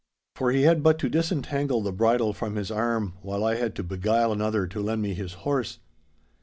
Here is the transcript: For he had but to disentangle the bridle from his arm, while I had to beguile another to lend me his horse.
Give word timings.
For 0.35 0.49
he 0.49 0.63
had 0.63 0.81
but 0.81 0.97
to 0.97 1.09
disentangle 1.09 1.83
the 1.83 1.91
bridle 1.91 2.33
from 2.33 2.55
his 2.55 2.71
arm, 2.71 3.13
while 3.21 3.43
I 3.45 3.53
had 3.57 3.75
to 3.75 3.83
beguile 3.83 4.31
another 4.31 4.65
to 4.65 4.81
lend 4.81 5.03
me 5.03 5.13
his 5.13 5.33
horse. 5.45 5.77